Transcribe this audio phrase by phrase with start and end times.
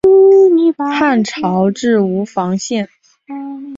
[0.97, 2.89] 汉朝置吴房县。